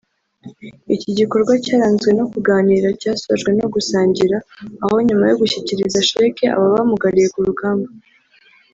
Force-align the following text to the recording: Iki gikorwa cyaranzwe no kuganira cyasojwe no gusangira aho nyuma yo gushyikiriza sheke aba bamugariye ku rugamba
Iki 0.95 1.09
gikorwa 1.19 1.51
cyaranzwe 1.65 2.09
no 2.17 2.25
kuganira 2.31 2.87
cyasojwe 3.01 3.49
no 3.59 3.65
gusangira 3.73 4.37
aho 4.83 4.95
nyuma 5.07 5.23
yo 5.29 5.35
gushyikiriza 5.41 5.99
sheke 6.09 6.45
aba 6.55 6.67
bamugariye 6.73 7.27
ku 7.35 7.39
rugamba 7.47 7.89